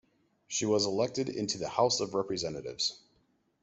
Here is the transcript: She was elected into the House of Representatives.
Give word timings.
She 0.47 0.65
was 0.65 0.87
elected 0.87 1.29
into 1.29 1.59
the 1.59 1.69
House 1.69 1.99
of 1.99 2.15
Representatives. 2.15 2.97